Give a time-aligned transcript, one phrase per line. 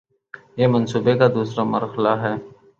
[0.57, 2.33] یہ منصوبے کا دوسرا مرحلہ ہے